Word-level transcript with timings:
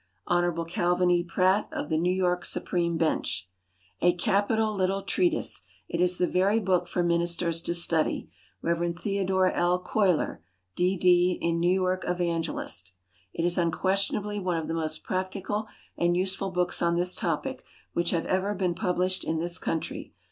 Hon. 0.25 0.65
CALVIN 0.65 1.11
E. 1.11 1.23
PRATT, 1.23 1.67
of 1.71 1.89
the 1.89 1.97
New 1.99 2.11
York 2.11 2.43
Supreme 2.43 2.97
Bench. 2.97 3.47
A 4.01 4.13
capital 4.15 4.73
little 4.73 5.03
treatise. 5.03 5.61
It 5.87 6.01
is 6.01 6.17
the 6.17 6.25
very 6.25 6.59
book 6.59 6.87
for 6.87 7.03
ministers 7.03 7.61
to 7.61 7.75
study. 7.75 8.27
Rev. 8.63 8.95
THEODORE 8.95 9.51
L. 9.51 9.77
CUYLER, 9.77 10.41
D.D., 10.75 11.37
in 11.39 11.59
New 11.59 11.71
York 11.79 12.03
Evangelist. 12.07 12.93
It 13.31 13.45
is 13.45 13.59
unquestionably 13.59 14.39
one 14.39 14.57
of 14.57 14.67
the 14.67 14.73
most 14.73 15.03
practical 15.03 15.67
and 15.95 16.17
useful 16.17 16.49
books 16.49 16.81
on 16.81 16.95
this 16.95 17.15
topic 17.15 17.63
which 17.93 18.09
have 18.09 18.25
ever 18.25 18.55
been 18.55 18.73
published 18.73 19.23
in 19.23 19.37
this 19.37 19.59
country. 19.59 20.15